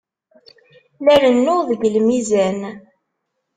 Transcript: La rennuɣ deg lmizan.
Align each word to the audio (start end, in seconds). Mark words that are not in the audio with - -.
La 1.05 1.15
rennuɣ 1.23 1.59
deg 1.69 1.81
lmizan. 1.95 2.59